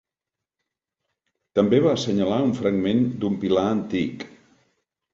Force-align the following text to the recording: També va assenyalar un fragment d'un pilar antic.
També 1.59 1.83
va 1.85 1.93
assenyalar 1.99 2.41
un 2.49 2.57
fragment 2.63 3.07
d'un 3.23 3.39
pilar 3.47 3.71
antic. 3.79 4.31